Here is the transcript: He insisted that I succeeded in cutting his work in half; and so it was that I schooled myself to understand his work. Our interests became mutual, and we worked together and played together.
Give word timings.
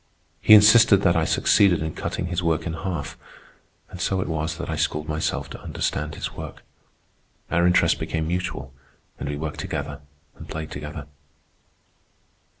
He 0.41 0.55
insisted 0.55 1.03
that 1.03 1.15
I 1.15 1.25
succeeded 1.25 1.83
in 1.83 1.93
cutting 1.93 2.25
his 2.25 2.41
work 2.41 2.65
in 2.65 2.73
half; 2.73 3.19
and 3.91 4.01
so 4.01 4.19
it 4.19 4.27
was 4.27 4.57
that 4.57 4.67
I 4.67 4.75
schooled 4.75 5.07
myself 5.07 5.47
to 5.51 5.61
understand 5.61 6.15
his 6.15 6.31
work. 6.33 6.63
Our 7.51 7.67
interests 7.67 7.99
became 7.99 8.27
mutual, 8.27 8.73
and 9.19 9.29
we 9.29 9.37
worked 9.37 9.59
together 9.59 10.01
and 10.35 10.49
played 10.49 10.71
together. 10.71 11.05